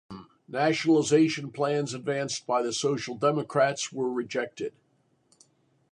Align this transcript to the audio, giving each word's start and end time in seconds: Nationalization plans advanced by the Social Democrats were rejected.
Nationalization 0.47 1.51
plans 1.51 1.93
advanced 1.93 2.47
by 2.47 2.63
the 2.63 2.73
Social 2.73 3.13
Democrats 3.15 3.93
were 3.93 4.11
rejected. 4.11 4.73